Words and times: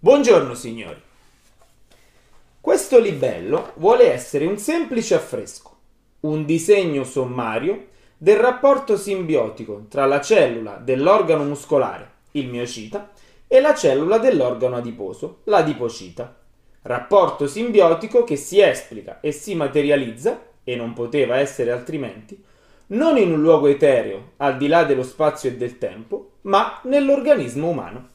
Buongiorno 0.00 0.54
signori. 0.54 1.02
Questo 2.60 3.00
libello 3.00 3.72
vuole 3.78 4.12
essere 4.12 4.46
un 4.46 4.56
semplice 4.56 5.16
affresco, 5.16 5.76
un 6.20 6.44
disegno 6.44 7.02
sommario 7.02 7.86
del 8.16 8.36
rapporto 8.36 8.96
simbiotico 8.96 9.86
tra 9.88 10.06
la 10.06 10.20
cellula 10.20 10.76
dell'organo 10.76 11.42
muscolare, 11.42 12.10
il 12.32 12.46
miocita, 12.46 13.10
e 13.48 13.60
la 13.60 13.74
cellula 13.74 14.18
dell'organo 14.18 14.76
adiposo, 14.76 15.40
l'adipocita. 15.46 16.32
Rapporto 16.82 17.48
simbiotico 17.48 18.22
che 18.22 18.36
si 18.36 18.60
esplica 18.60 19.18
e 19.20 19.32
si 19.32 19.56
materializza, 19.56 20.40
e 20.62 20.76
non 20.76 20.92
poteva 20.92 21.38
essere 21.38 21.72
altrimenti, 21.72 22.40
non 22.88 23.16
in 23.16 23.32
un 23.32 23.42
luogo 23.42 23.66
etereo, 23.66 24.34
al 24.36 24.58
di 24.58 24.68
là 24.68 24.84
dello 24.84 25.02
spazio 25.02 25.50
e 25.50 25.56
del 25.56 25.76
tempo, 25.76 26.34
ma 26.42 26.78
nell'organismo 26.84 27.68
umano. 27.68 28.10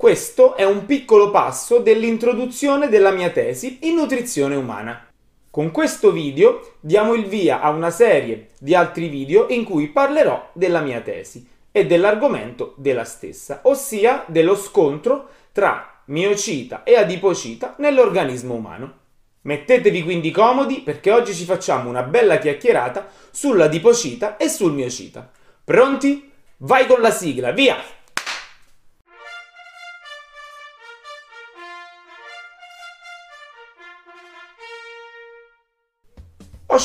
Questo 0.00 0.56
è 0.56 0.64
un 0.64 0.86
piccolo 0.86 1.30
passo 1.30 1.80
dell'introduzione 1.80 2.88
della 2.88 3.10
mia 3.10 3.28
tesi 3.28 3.80
in 3.82 3.96
nutrizione 3.96 4.54
umana. 4.54 5.08
Con 5.50 5.70
questo 5.72 6.10
video 6.10 6.76
diamo 6.80 7.12
il 7.12 7.26
via 7.26 7.60
a 7.60 7.68
una 7.68 7.90
serie 7.90 8.48
di 8.58 8.74
altri 8.74 9.08
video 9.08 9.48
in 9.50 9.62
cui 9.62 9.88
parlerò 9.88 10.52
della 10.54 10.80
mia 10.80 11.02
tesi 11.02 11.46
e 11.70 11.84
dell'argomento 11.84 12.72
della 12.78 13.04
stessa, 13.04 13.60
ossia 13.64 14.24
dello 14.26 14.56
scontro 14.56 15.28
tra 15.52 16.00
miocita 16.06 16.82
e 16.82 16.96
adipocita 16.96 17.74
nell'organismo 17.76 18.54
umano. 18.54 18.94
Mettetevi 19.42 20.02
quindi 20.02 20.30
comodi 20.30 20.76
perché 20.76 21.12
oggi 21.12 21.34
ci 21.34 21.44
facciamo 21.44 21.90
una 21.90 22.04
bella 22.04 22.38
chiacchierata 22.38 23.06
sull'adipocita 23.30 24.38
e 24.38 24.48
sul 24.48 24.72
miocita. 24.72 25.30
Pronti? 25.62 26.32
Vai 26.62 26.86
con 26.86 27.02
la 27.02 27.10
sigla, 27.10 27.50
via! 27.50 27.76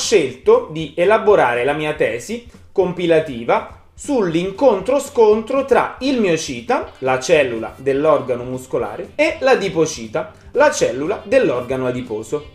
Scelto 0.05 0.69
di 0.71 0.93
elaborare 0.95 1.63
la 1.63 1.73
mia 1.73 1.95
tesi 1.95 2.45
compilativa 2.71 3.85
sull'incontro-scontro 3.95 5.65
tra 5.65 5.95
il 6.01 6.19
miocita, 6.19 6.91
la 6.99 7.19
cellula 7.19 7.73
dell'organo 7.75 8.43
muscolare, 8.43 9.13
e 9.15 9.37
l'adipocita, 9.39 10.31
la 10.51 10.69
cellula 10.69 11.23
dell'organo 11.25 11.87
adiposo. 11.87 12.51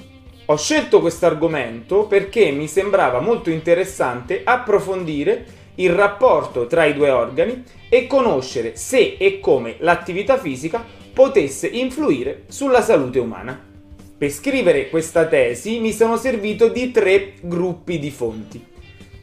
Ho 0.46 0.56
scelto 0.56 1.00
questo 1.00 1.26
argomento 1.26 2.04
perché 2.04 2.52
mi 2.52 2.68
sembrava 2.68 3.18
molto 3.18 3.50
interessante 3.50 4.42
approfondire 4.44 5.58
il 5.76 5.90
rapporto 5.90 6.68
tra 6.68 6.84
i 6.84 6.94
due 6.94 7.10
organi 7.10 7.64
e 7.88 8.06
conoscere 8.06 8.76
se 8.76 9.16
e 9.18 9.40
come 9.40 9.74
l'attività 9.80 10.38
fisica 10.38 10.84
potesse 11.12 11.66
influire 11.66 12.44
sulla 12.46 12.80
salute 12.80 13.18
umana. 13.18 13.69
Per 14.20 14.28
scrivere 14.28 14.90
questa 14.90 15.24
tesi 15.24 15.80
mi 15.80 15.94
sono 15.94 16.18
servito 16.18 16.68
di 16.68 16.90
tre 16.90 17.36
gruppi 17.40 17.98
di 17.98 18.10
fonti. 18.10 18.62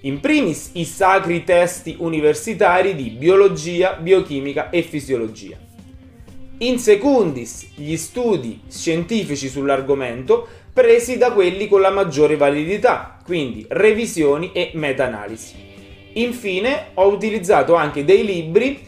In 0.01 0.19
primis 0.19 0.71
i 0.73 0.85
sacri 0.85 1.43
testi 1.43 1.97
universitari 1.99 2.95
di 2.95 3.11
biologia, 3.11 3.93
biochimica 3.93 4.71
e 4.71 4.81
fisiologia. 4.81 5.55
In 6.57 6.79
secundis 6.79 7.73
gli 7.75 7.95
studi 7.95 8.61
scientifici 8.67 9.49
sull'argomento 9.49 10.47
presi 10.73 11.19
da 11.19 11.31
quelli 11.31 11.67
con 11.67 11.81
la 11.81 11.91
maggiore 11.91 12.35
validità, 12.35 13.19
quindi 13.23 13.67
revisioni 13.69 14.51
e 14.51 14.71
meta-analisi. 14.73 15.53
Infine 16.13 16.87
ho 16.95 17.07
utilizzato 17.09 17.75
anche 17.75 18.03
dei 18.03 18.25
libri 18.25 18.79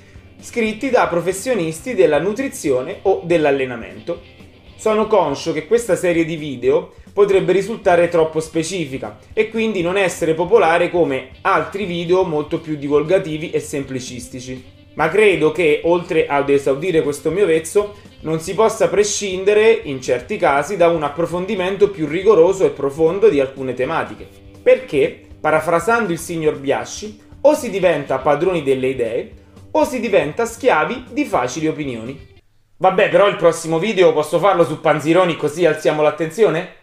scritti 0.41 0.89
da 0.89 1.05
professionisti 1.05 1.93
della 1.93 2.19
nutrizione 2.19 2.97
o 3.03 3.21
dell'allenamento 3.23 4.37
sono 4.80 5.08
conscio 5.08 5.52
che 5.52 5.67
questa 5.67 5.98
serie 5.98 6.23
di 6.23 6.37
video 6.37 6.93
potrebbe 7.11 7.52
risultare 7.52 8.08
troppo 8.08 8.39
specifica 8.39 9.20
e 9.33 9.49
quindi 9.49 9.81
non 9.81 9.98
essere 9.98 10.33
popolare 10.33 10.89
come 10.89 11.31
altri 11.42 11.83
video 11.83 12.23
molto 12.23 12.61
più 12.61 12.77
divulgativi 12.77 13.49
e 13.52 13.59
semplicistici. 13.59 14.64
Ma 14.93 15.09
credo 15.09 15.52
che, 15.52 15.81
oltre 15.83 16.27
ad 16.27 16.49
esaudire 16.49 17.04
questo 17.04 17.30
mio 17.30 17.45
vezzo, 17.45 17.95
non 18.21 18.39
si 18.39 18.54
possa 18.54 18.87
prescindere, 18.87 19.81
in 19.83 20.02
certi 20.02 20.37
casi, 20.37 20.77
da 20.77 20.87
un 20.87 21.04
approfondimento 21.04 21.89
più 21.89 22.08
rigoroso 22.08 22.65
e 22.65 22.70
profondo 22.70 23.27
di 23.27 23.42
alcune 23.42 23.73
tematiche. 23.73 24.27
Perché, 24.64 25.27
parafrasando 25.42 26.14
il 26.14 26.20
signor 26.20 26.58
Biasci, 26.58 27.20
o 27.42 27.54
si 27.54 27.70
diventa 27.70 28.17
padroni 28.20 28.64
delle 28.64 28.87
idee, 28.87 29.31
o 29.71 29.83
si 29.83 29.99
diventa 29.99 30.45
schiavi 30.45 31.04
di 31.11 31.25
facili 31.25 31.67
opinioni. 31.67 32.39
Vabbè, 32.82 33.10
però 33.10 33.28
il 33.28 33.36
prossimo 33.36 33.78
video 33.78 34.14
posso 34.14 34.40
farlo 34.40 34.64
su 34.64 34.80
Panzironi 34.80 35.36
così 35.36 35.66
alziamo 35.66 36.02
l'attenzione? 36.02 36.76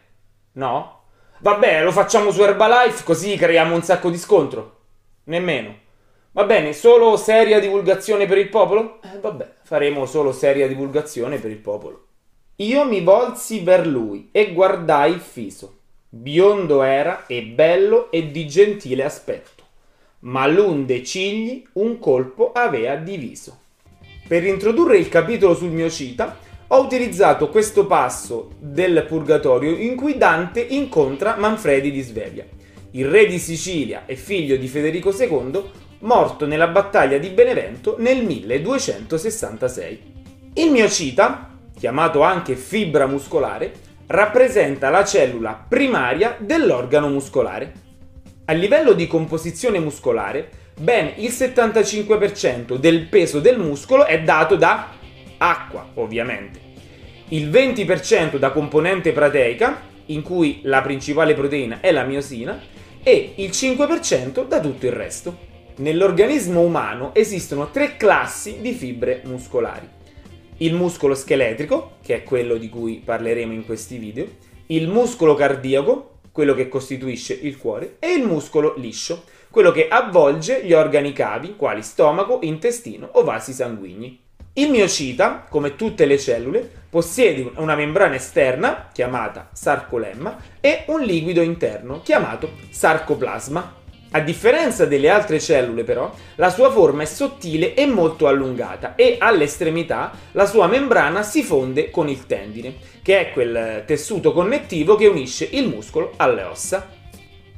No? 0.53 1.05
Vabbè, 1.39 1.83
lo 1.83 1.91
facciamo 1.91 2.31
su 2.31 2.43
Herbalife 2.43 3.03
così 3.03 3.34
creiamo 3.34 3.75
un 3.75 3.83
sacco 3.83 4.11
di 4.11 4.19
scontro. 4.19 4.81
Nemmeno. 5.25 5.75
Va 6.33 6.45
bene, 6.45 6.75
solo 6.75 7.17
seria 7.17 7.61
divulgazione 7.61 8.27
per 8.27 8.37
il 8.37 8.51
popolo? 8.51 9.01
Eh, 9.05 9.19
vabbè, 9.19 9.55
faremo 9.62 10.05
solo 10.05 10.33
seria 10.33 10.69
divulgazione 10.69 11.39
per 11.39 11.51
il 11.51 11.57
popolo. 11.57 12.09
Io 12.57 12.84
mi 12.84 13.01
volsi 13.01 13.61
ver 13.61 13.87
lui 13.87 14.28
e 14.33 14.53
guardai 14.53 15.19
fiso. 15.19 15.78
Biondo 16.11 16.83
era 16.83 17.25
e 17.27 17.43
bello 17.43 18.11
e 18.11 18.31
di 18.31 18.47
gentile 18.47 19.03
aspetto, 19.03 19.63
ma 20.21 20.47
l'un 20.47 20.84
de 20.84 21.03
cigli 21.03 21.67
un 21.73 21.99
colpo 21.99 22.53
avea 22.53 22.97
diviso. 22.97 23.61
Per 24.26 24.44
introdurre 24.44 24.98
il 24.98 25.09
capitolo 25.09 25.54
sul 25.54 25.70
miocita, 25.70 26.37
ho 26.66 26.82
utilizzato 26.82 27.48
questo 27.48 27.87
passo 27.87 28.50
del 28.59 29.04
Purgatorio 29.06 29.70
in 29.70 29.94
cui 29.94 30.19
Dante 30.19 30.60
incontra 30.60 31.37
Manfredi 31.37 31.92
di 31.92 32.00
Svevia, 32.00 32.44
il 32.91 33.06
re 33.06 33.26
di 33.26 33.38
Sicilia 33.38 34.03
e 34.04 34.16
figlio 34.16 34.56
di 34.56 34.66
Federico 34.66 35.15
II, 35.16 35.62
morto 36.00 36.44
nella 36.44 36.66
battaglia 36.66 37.19
di 37.19 37.28
Benevento 37.28 37.94
nel 38.00 38.25
1266. 38.25 40.15
Il 40.54 40.72
miocita, 40.72 41.56
chiamato 41.78 42.22
anche 42.22 42.56
fibra 42.56 43.06
muscolare, 43.06 43.72
rappresenta 44.09 44.91
la 44.91 45.04
cellula 45.04 45.66
primaria 45.69 46.36
dell'organo 46.41 47.09
muscolare. 47.09 47.72
A 48.47 48.53
livello 48.54 48.92
di 48.92 49.06
composizione 49.06 49.78
muscolare, 49.78 50.66
ben 50.78 51.12
il 51.16 51.31
75% 51.31 52.76
del 52.76 53.06
peso 53.06 53.41
del 53.41 53.59
muscolo 53.59 54.04
è 54.04 54.22
dato 54.22 54.56
da 54.56 54.92
acqua, 55.38 55.91
ovviamente. 55.94 56.60
Il 57.28 57.50
20% 57.50 58.37
da 58.37 58.50
componente 58.50 59.12
proteica, 59.12 59.82
in 60.06 60.22
cui 60.22 60.60
la 60.62 60.82
principale 60.82 61.34
proteina 61.34 61.81
è 61.81 61.91
la 61.91 62.04
miosina, 62.04 62.60
e 63.03 63.32
il 63.36 63.50
5% 63.50 64.47
da 64.47 64.60
tutto 64.60 64.86
il 64.86 64.92
resto. 64.92 65.44
Nell'organismo 65.76 66.60
umano 66.60 67.15
esistono 67.15 67.70
tre 67.70 67.97
classi 67.97 68.59
di 68.60 68.72
fibre 68.72 69.22
muscolari. 69.25 69.88
Il 70.59 70.75
muscolo 70.75 71.15
scheletrico, 71.15 71.97
che 72.03 72.16
è 72.16 72.22
quello 72.22 72.56
di 72.56 72.69
cui 72.69 73.03
parleremo 73.04 73.53
in 73.53 73.65
questi 73.65 73.98
video, 73.98 74.26
il 74.66 74.88
muscolo 74.88 75.34
cardiaco, 75.34 76.19
quello 76.32 76.54
che 76.54 76.69
costituisce 76.69 77.38
il 77.41 77.56
cuore, 77.56 77.97
e 77.98 78.12
il 78.12 78.25
muscolo 78.25 78.75
liscio, 78.76 79.25
quello 79.56 79.72
che 79.72 79.89
avvolge 79.89 80.67
gli 80.67 80.75
organi 80.75 81.15
cavi, 81.15 81.56
quali 81.56 81.81
stomaco, 81.81 82.41
intestino 82.43 83.09
o 83.12 83.25
vasi 83.25 83.55
sanguigni. 83.55 84.21
Il 84.53 84.69
miocita, 84.69 85.47
come 85.49 85.77
tutte 85.77 86.05
le 86.05 86.19
cellule, 86.19 86.71
possiede 86.91 87.53
una 87.55 87.75
membrana 87.75 88.16
esterna, 88.16 88.91
chiamata 88.93 89.49
sarcolemma, 89.55 90.37
e 90.61 90.83
un 90.89 91.00
liquido 91.00 91.41
interno, 91.41 92.03
chiamato 92.03 92.50
sarcoplasma. 92.69 93.77
A 94.11 94.21
differenza 94.21 94.84
delle 94.84 95.09
altre 95.09 95.41
cellule, 95.41 95.84
però, 95.84 96.12
la 96.34 96.51
sua 96.51 96.71
forma 96.71 97.04
è 97.04 97.07
sottile 97.07 97.72
e 97.72 97.86
molto 97.86 98.27
allungata 98.27 98.95
e 98.95 99.16
all'estremità 99.19 100.13
la 100.33 100.45
sua 100.45 100.66
membrana 100.66 101.22
si 101.22 101.42
fonde 101.42 101.91
con 101.91 102.10
il 102.10 102.27
tendine, 102.27 102.75
che 103.03 103.21
è 103.21 103.33
quel 103.33 103.84
tessuto 103.86 104.34
connettivo 104.34 104.97
che 104.97 105.07
unisce 105.07 105.48
il 105.51 105.66
muscolo 105.66 106.13
alle 106.16 106.42
ossa. 106.42 106.96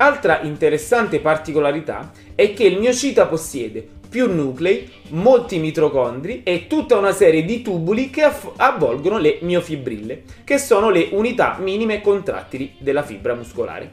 Altra 0.00 0.42
interessante 0.42 1.18
particolarità 1.18 2.12
è 2.36 2.54
che 2.54 2.62
il 2.62 2.78
miocita 2.78 3.26
possiede 3.26 3.84
più 4.08 4.32
nuclei, 4.32 4.88
molti 5.08 5.58
mitocondri 5.58 6.42
e 6.44 6.68
tutta 6.68 6.96
una 6.96 7.10
serie 7.10 7.44
di 7.44 7.62
tubuli 7.62 8.08
che 8.08 8.30
avvolgono 8.58 9.18
le 9.18 9.38
miofibrille, 9.40 10.22
che 10.44 10.56
sono 10.56 10.90
le 10.90 11.08
unità 11.10 11.56
minime 11.58 12.00
contrattili 12.00 12.76
della 12.78 13.02
fibra 13.02 13.34
muscolare. 13.34 13.90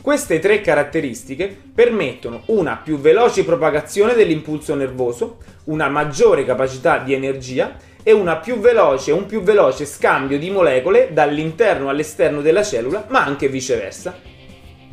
Queste 0.00 0.38
tre 0.38 0.60
caratteristiche 0.60 1.56
permettono 1.74 2.42
una 2.46 2.76
più 2.76 2.98
veloce 2.98 3.44
propagazione 3.44 4.14
dell'impulso 4.14 4.76
nervoso, 4.76 5.38
una 5.64 5.88
maggiore 5.88 6.44
capacità 6.44 6.98
di 6.98 7.14
energia 7.14 7.76
e 8.04 8.14
più 8.40 8.60
veloce, 8.60 9.10
un 9.10 9.26
più 9.26 9.42
veloce 9.42 9.86
scambio 9.86 10.38
di 10.38 10.50
molecole 10.50 11.08
dall'interno 11.12 11.88
all'esterno 11.88 12.42
della 12.42 12.62
cellula, 12.62 13.06
ma 13.08 13.24
anche 13.24 13.48
viceversa. 13.48 14.30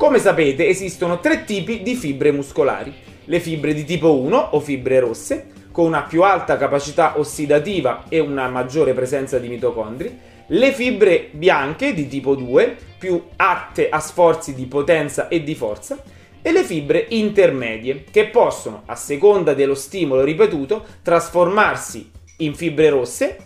Come 0.00 0.18
sapete 0.18 0.66
esistono 0.66 1.20
tre 1.20 1.44
tipi 1.44 1.82
di 1.82 1.94
fibre 1.94 2.32
muscolari, 2.32 2.90
le 3.26 3.38
fibre 3.38 3.74
di 3.74 3.84
tipo 3.84 4.18
1 4.18 4.48
o 4.52 4.58
fibre 4.58 4.98
rosse, 4.98 5.48
con 5.70 5.84
una 5.84 6.04
più 6.04 6.22
alta 6.22 6.56
capacità 6.56 7.18
ossidativa 7.18 8.04
e 8.08 8.18
una 8.18 8.48
maggiore 8.48 8.94
presenza 8.94 9.38
di 9.38 9.48
mitocondri, 9.48 10.18
le 10.46 10.72
fibre 10.72 11.28
bianche 11.32 11.92
di 11.92 12.08
tipo 12.08 12.34
2, 12.34 12.76
più 12.98 13.22
atte 13.36 13.90
a 13.90 14.00
sforzi 14.00 14.54
di 14.54 14.64
potenza 14.64 15.28
e 15.28 15.42
di 15.42 15.54
forza, 15.54 16.02
e 16.40 16.50
le 16.50 16.64
fibre 16.64 17.04
intermedie, 17.10 18.04
che 18.10 18.28
possono, 18.28 18.84
a 18.86 18.94
seconda 18.94 19.52
dello 19.52 19.74
stimolo 19.74 20.24
ripetuto, 20.24 20.82
trasformarsi 21.02 22.10
in 22.38 22.54
fibre 22.54 22.88
rosse, 22.88 23.36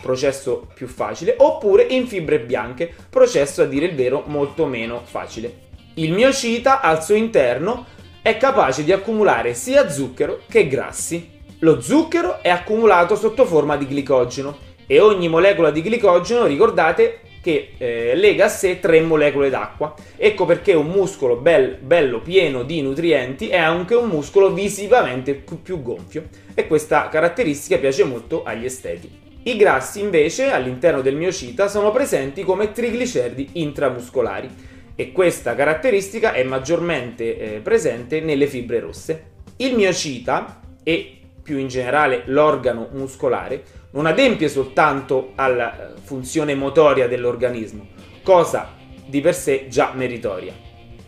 processo 0.00 0.68
più 0.72 0.86
facile, 0.86 1.34
oppure 1.36 1.82
in 1.82 2.06
fibre 2.06 2.40
bianche, 2.40 2.90
processo 3.10 3.60
a 3.60 3.66
dire 3.66 3.84
il 3.84 3.94
vero 3.94 4.22
molto 4.26 4.64
meno 4.64 5.02
facile. 5.04 5.66
Il 5.98 6.12
miocita 6.12 6.80
al 6.80 7.02
suo 7.02 7.16
interno 7.16 7.84
è 8.22 8.36
capace 8.36 8.84
di 8.84 8.92
accumulare 8.92 9.54
sia 9.54 9.90
zucchero 9.90 10.42
che 10.48 10.68
grassi. 10.68 11.28
Lo 11.58 11.80
zucchero 11.80 12.40
è 12.40 12.50
accumulato 12.50 13.16
sotto 13.16 13.44
forma 13.44 13.76
di 13.76 13.84
glicogeno 13.84 14.58
e 14.86 15.00
ogni 15.00 15.28
molecola 15.28 15.72
di 15.72 15.82
glicogeno, 15.82 16.46
ricordate, 16.46 17.18
che 17.42 17.72
eh, 17.78 18.14
lega 18.14 18.44
a 18.44 18.48
sé 18.48 18.78
tre 18.78 19.00
molecole 19.00 19.50
d'acqua. 19.50 19.92
Ecco 20.16 20.44
perché 20.44 20.72
un 20.72 20.86
muscolo 20.86 21.34
bel, 21.34 21.78
bello 21.80 22.20
pieno 22.20 22.62
di 22.62 22.80
nutrienti 22.80 23.48
è 23.48 23.58
anche 23.58 23.96
un 23.96 24.06
muscolo 24.06 24.52
visivamente 24.52 25.34
più, 25.34 25.62
più 25.62 25.82
gonfio 25.82 26.28
e 26.54 26.68
questa 26.68 27.08
caratteristica 27.08 27.76
piace 27.78 28.04
molto 28.04 28.44
agli 28.44 28.66
esteti. 28.66 29.10
I 29.42 29.56
grassi 29.56 29.98
invece 29.98 30.52
all'interno 30.52 31.00
del 31.00 31.16
miocita 31.16 31.66
sono 31.66 31.90
presenti 31.90 32.44
come 32.44 32.70
trigliceridi 32.70 33.48
intramuscolari 33.54 34.76
e 35.00 35.12
questa 35.12 35.54
caratteristica 35.54 36.32
è 36.32 36.42
maggiormente 36.42 37.38
eh, 37.38 37.60
presente 37.60 38.20
nelle 38.20 38.48
fibre 38.48 38.80
rosse. 38.80 39.26
Il 39.58 39.76
miocita 39.76 40.60
e 40.82 41.20
più 41.40 41.56
in 41.56 41.68
generale 41.68 42.24
l'organo 42.26 42.88
muscolare 42.90 43.62
non 43.92 44.06
adempie 44.06 44.48
soltanto 44.48 45.34
alla 45.36 45.92
eh, 45.94 46.00
funzione 46.02 46.56
motoria 46.56 47.06
dell'organismo, 47.06 47.86
cosa 48.24 48.74
di 49.06 49.20
per 49.20 49.36
sé 49.36 49.66
già 49.68 49.92
meritoria. 49.94 50.52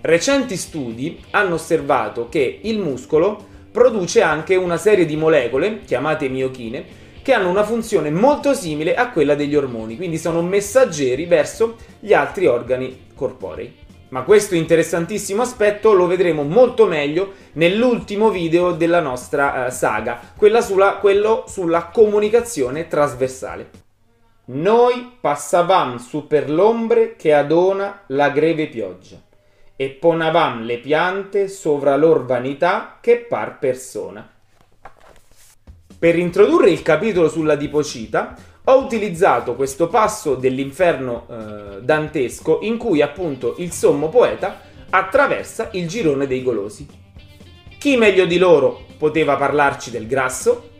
Recenti 0.02 0.56
studi 0.56 1.24
hanno 1.32 1.54
osservato 1.54 2.28
che 2.28 2.60
il 2.62 2.78
muscolo 2.78 3.44
produce 3.72 4.22
anche 4.22 4.54
una 4.54 4.76
serie 4.76 5.04
di 5.04 5.16
molecole, 5.16 5.80
chiamate 5.84 6.28
miochine, 6.28 6.84
che 7.22 7.32
hanno 7.32 7.50
una 7.50 7.64
funzione 7.64 8.10
molto 8.10 8.54
simile 8.54 8.94
a 8.94 9.10
quella 9.10 9.34
degli 9.34 9.54
ormoni, 9.54 9.96
quindi 9.96 10.18
sono 10.18 10.42
messaggeri 10.42 11.26
verso 11.26 11.76
gli 11.98 12.12
altri 12.12 12.46
organi 12.46 13.08
corporei. 13.14 13.88
Ma 14.10 14.22
questo 14.22 14.56
interessantissimo 14.56 15.42
aspetto 15.42 15.92
lo 15.92 16.06
vedremo 16.06 16.42
molto 16.42 16.86
meglio 16.86 17.32
nell'ultimo 17.52 18.30
video 18.30 18.72
della 18.72 19.00
nostra 19.00 19.66
eh, 19.66 19.70
saga, 19.70 20.20
sulla, 20.60 20.94
quello 20.94 21.44
sulla 21.46 21.84
comunicazione 21.86 22.88
trasversale. 22.88 23.70
Noi 24.46 25.16
passavam 25.20 25.98
su 25.98 26.26
per 26.26 26.50
l'ombre 26.50 27.14
che 27.14 27.32
adona 27.32 28.02
la 28.08 28.30
greve 28.30 28.66
pioggia 28.66 29.16
e 29.76 29.90
ponavam 29.90 30.64
le 30.64 30.78
piante 30.78 31.46
sovra 31.46 31.94
lor 31.94 32.24
vanità 32.24 32.98
che 33.00 33.18
par 33.18 33.60
persona. 33.60 34.28
Per 36.00 36.18
introdurre 36.18 36.70
il 36.70 36.80
capitolo 36.80 37.28
sulla 37.28 37.56
dipocita, 37.56 38.34
ho 38.64 38.78
utilizzato 38.82 39.54
questo 39.54 39.88
passo 39.88 40.34
dell'inferno 40.34 41.26
eh, 41.28 41.82
dantesco 41.82 42.60
in 42.62 42.78
cui 42.78 43.02
appunto 43.02 43.56
il 43.58 43.70
sommo 43.70 44.08
poeta 44.08 44.62
attraversa 44.88 45.68
il 45.72 45.86
girone 45.86 46.26
dei 46.26 46.42
golosi. 46.42 46.86
Chi 47.76 47.98
meglio 47.98 48.24
di 48.24 48.38
loro 48.38 48.86
poteva 48.96 49.36
parlarci 49.36 49.90
del 49.90 50.06
grasso? 50.06 50.70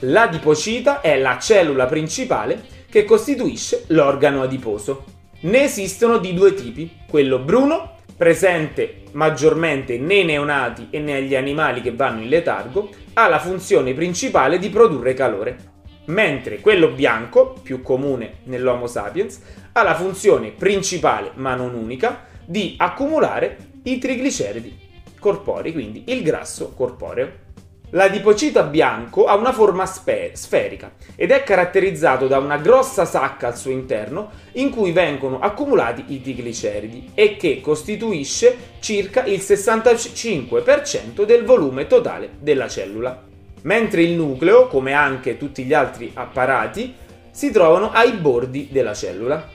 L'adipocita 0.00 1.00
è 1.00 1.18
la 1.18 1.38
cellula 1.38 1.86
principale 1.86 2.62
che 2.90 3.06
costituisce 3.06 3.84
l'organo 3.86 4.42
adiposo. 4.42 5.04
Ne 5.40 5.62
esistono 5.62 6.18
di 6.18 6.34
due 6.34 6.52
tipi, 6.52 6.94
quello 7.08 7.38
bruno, 7.38 7.97
presente 8.16 9.02
maggiormente 9.12 9.98
nei 9.98 10.24
neonati 10.24 10.88
e 10.90 10.98
negli 10.98 11.34
animali 11.34 11.80
che 11.80 11.92
vanno 11.92 12.22
in 12.22 12.28
letargo, 12.28 12.90
ha 13.14 13.28
la 13.28 13.38
funzione 13.38 13.94
principale 13.94 14.58
di 14.58 14.68
produrre 14.70 15.14
calore 15.14 15.76
mentre 16.06 16.60
quello 16.60 16.88
bianco, 16.88 17.54
più 17.62 17.82
comune 17.82 18.38
nell'Homo 18.44 18.86
sapiens, 18.86 19.40
ha 19.72 19.82
la 19.82 19.94
funzione 19.94 20.50
principale, 20.50 21.32
ma 21.34 21.54
non 21.54 21.74
unica, 21.74 22.26
di 22.44 22.74
accumulare 22.78 23.56
i 23.82 23.98
trigliceridi 23.98 24.86
corporei, 25.18 25.72
quindi 25.72 26.04
il 26.06 26.22
grasso 26.22 26.72
corporeo. 26.74 27.46
L'adipocita 27.90 28.62
bianco 28.64 29.24
ha 29.24 29.34
una 29.34 29.52
forma 29.52 29.86
spe- 29.86 30.32
sferica 30.34 30.92
ed 31.16 31.30
è 31.30 31.42
caratterizzato 31.42 32.26
da 32.26 32.38
una 32.38 32.58
grossa 32.58 33.04
sacca 33.04 33.46
al 33.46 33.56
suo 33.56 33.70
interno 33.70 34.30
in 34.52 34.70
cui 34.70 34.92
vengono 34.92 35.38
accumulati 35.38 36.04
i 36.08 36.20
trigliceridi 36.20 37.12
e 37.14 37.36
che 37.36 37.60
costituisce 37.60 38.56
circa 38.80 39.24
il 39.24 39.38
65% 39.38 41.24
del 41.24 41.44
volume 41.44 41.86
totale 41.86 42.30
della 42.40 42.68
cellula 42.68 43.26
mentre 43.62 44.02
il 44.02 44.12
nucleo, 44.12 44.66
come 44.66 44.92
anche 44.92 45.36
tutti 45.36 45.64
gli 45.64 45.72
altri 45.72 46.10
apparati, 46.14 46.94
si 47.30 47.50
trovano 47.50 47.90
ai 47.90 48.12
bordi 48.12 48.68
della 48.70 48.94
cellula. 48.94 49.50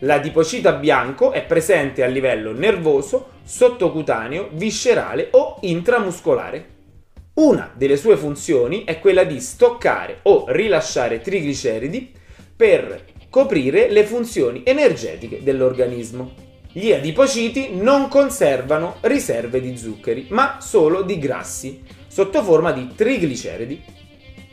L'adipocita 0.00 0.72
bianco 0.72 1.32
è 1.32 1.44
presente 1.44 2.02
a 2.02 2.06
livello 2.06 2.52
nervoso, 2.52 3.30
sottocutaneo, 3.44 4.50
viscerale 4.52 5.28
o 5.32 5.58
intramuscolare. 5.62 6.74
Una 7.36 7.70
delle 7.74 7.98
sue 7.98 8.16
funzioni 8.16 8.84
è 8.84 8.98
quella 8.98 9.22
di 9.22 9.40
stoccare 9.40 10.20
o 10.22 10.46
rilasciare 10.48 11.20
trigliceridi 11.20 12.10
per 12.56 13.04
coprire 13.28 13.90
le 13.90 14.06
funzioni 14.06 14.62
energetiche 14.64 15.42
dell'organismo. 15.42 16.32
Gli 16.72 16.92
adipociti 16.92 17.74
non 17.74 18.08
conservano 18.08 18.96
riserve 19.02 19.60
di 19.60 19.76
zuccheri, 19.76 20.28
ma 20.30 20.56
solo 20.62 21.02
di 21.02 21.18
grassi, 21.18 21.82
sotto 22.08 22.42
forma 22.42 22.72
di 22.72 22.94
trigliceridi. 22.94 23.84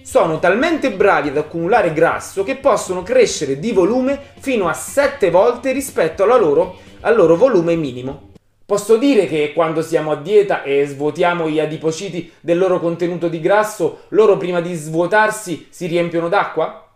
Sono 0.01 0.39
talmente 0.39 0.91
bravi 0.91 1.29
ad 1.29 1.37
accumulare 1.37 1.93
grasso 1.93 2.43
che 2.43 2.57
possono 2.57 3.01
crescere 3.01 3.59
di 3.59 3.71
volume 3.71 4.19
fino 4.39 4.67
a 4.67 4.73
7 4.73 5.29
volte 5.29 5.71
rispetto 5.71 6.25
loro, 6.25 6.75
al 6.99 7.15
loro 7.15 7.37
volume 7.37 7.77
minimo. 7.77 8.32
Posso 8.65 8.95
dire 8.95 9.25
che 9.25 9.51
quando 9.53 9.81
siamo 9.81 10.11
a 10.11 10.15
dieta 10.15 10.63
e 10.63 10.85
svuotiamo 10.85 11.49
gli 11.49 11.59
adipociti 11.59 12.31
del 12.39 12.57
loro 12.57 12.79
contenuto 12.79 13.27
di 13.27 13.41
grasso, 13.41 14.03
loro 14.09 14.37
prima 14.37 14.61
di 14.61 14.73
svuotarsi 14.73 15.67
si 15.69 15.85
riempiono 15.85 16.29
d'acqua? 16.29 16.87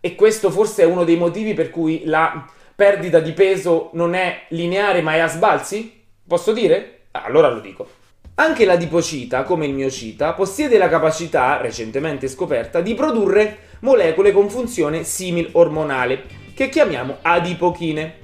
E 0.00 0.14
questo 0.16 0.50
forse 0.50 0.82
è 0.82 0.86
uno 0.86 1.02
dei 1.02 1.16
motivi 1.16 1.54
per 1.54 1.70
cui 1.70 2.02
la 2.04 2.46
perdita 2.76 3.20
di 3.20 3.32
peso 3.32 3.88
non 3.94 4.14
è 4.14 4.44
lineare 4.48 5.00
ma 5.00 5.14
è 5.14 5.20
a 5.20 5.28
sbalzi? 5.28 6.02
Posso 6.26 6.52
dire? 6.52 7.06
Allora 7.12 7.48
lo 7.48 7.60
dico. 7.60 7.88
Anche 8.36 8.64
l'adipocita, 8.64 9.44
come 9.44 9.64
il 9.64 9.72
miocita, 9.72 10.32
possiede 10.32 10.76
la 10.76 10.88
capacità, 10.88 11.58
recentemente 11.58 12.28
scoperta, 12.28 12.80
di 12.80 12.92
produrre 12.94 13.58
molecole 13.80 14.32
con 14.32 14.50
funzione 14.50 15.04
simil-ormonale, 15.04 16.24
che 16.52 16.68
chiamiamo 16.68 17.18
adipochine. 17.22 18.22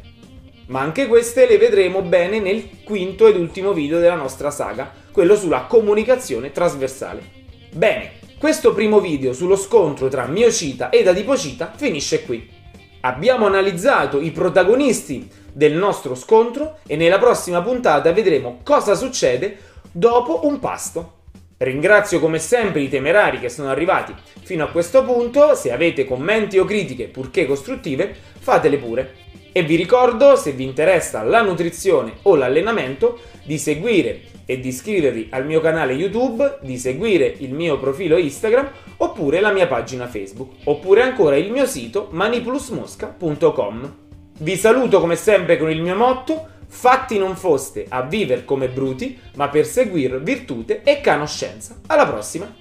Ma 0.71 0.81
anche 0.81 1.09
queste 1.09 1.49
le 1.49 1.59
vedremo 1.59 2.01
bene 2.01 2.39
nel 2.39 2.85
quinto 2.85 3.27
ed 3.27 3.37
ultimo 3.37 3.73
video 3.73 3.99
della 3.99 4.15
nostra 4.15 4.53
saga, 4.53 4.89
quello 5.11 5.35
sulla 5.35 5.63
comunicazione 5.63 6.53
trasversale. 6.53 7.23
Bene, 7.73 8.13
questo 8.39 8.73
primo 8.73 9.01
video 9.01 9.33
sullo 9.33 9.57
scontro 9.57 10.07
tra 10.07 10.27
miocita 10.27 10.91
ed 10.91 11.09
adipocita 11.09 11.73
finisce 11.75 12.23
qui. 12.23 12.49
Abbiamo 13.01 13.47
analizzato 13.47 14.21
i 14.21 14.31
protagonisti 14.31 15.29
del 15.53 15.73
nostro 15.73 16.15
scontro 16.15 16.79
e 16.87 16.95
nella 16.95 17.19
prossima 17.19 17.61
puntata 17.63 18.13
vedremo 18.13 18.61
cosa 18.63 18.95
succede 18.95 19.59
dopo 19.91 20.47
un 20.47 20.61
pasto. 20.61 21.15
Ringrazio 21.57 22.21
come 22.21 22.39
sempre 22.39 22.81
i 22.83 22.89
temerari 22.89 23.41
che 23.41 23.49
sono 23.49 23.71
arrivati 23.71 24.15
fino 24.43 24.63
a 24.63 24.69
questo 24.69 25.05
punto, 25.05 25.57
se 25.57 25.73
avete 25.73 26.05
commenti 26.05 26.59
o 26.59 26.65
critiche 26.65 27.09
purché 27.09 27.45
costruttive, 27.45 28.15
fatele 28.39 28.77
pure. 28.77 29.29
E 29.53 29.63
vi 29.63 29.77
ricordo, 29.77 30.37
se 30.37 30.53
vi 30.53 30.65
interessa 30.65 31.23
la 31.23 31.43
nutrizione 31.43 32.19
o 32.23 32.37
l'allenamento, 32.37 33.19
di 33.43 33.59
seguire 33.59 34.23
e 34.47 34.61
di 34.61 34.69
iscrivervi 34.69 35.29
al 35.31 35.45
mio 35.47 35.61
canale 35.61 35.93
YouTube, 35.93 36.59
di 36.63 36.79
seguire 36.79 37.35
il 37.39 37.53
mio 37.53 37.79
profilo 37.79 38.17
Instagram 38.17 38.71
oppure 38.99 39.41
la 39.41 39.53
mia 39.53 39.67
pagina 39.67 40.07
Facebook, 40.07 40.53
oppure 40.65 41.03
ancora 41.03 41.37
il 41.37 41.51
mio 41.51 41.67
sito 41.67 42.09
maniplusmosca.com. 42.11 43.95
Vi 44.39 44.57
saluto 44.57 45.01
come 45.01 45.17
sempre 45.17 45.59
con 45.59 45.71
il 45.71 45.83
mio 45.83 45.97
motto 45.97 46.49
fatti 46.71 47.19
non 47.19 47.37
foste 47.37 47.87
a 47.89 48.03
viver 48.03 48.45
come 48.45 48.69
bruti, 48.69 49.19
ma 49.35 49.49
per 49.49 49.67
seguir 49.67 50.23
virtute 50.23 50.83
e 50.83 51.01
conoscenza. 51.03 51.77
Alla 51.87 52.07
prossima! 52.07 52.60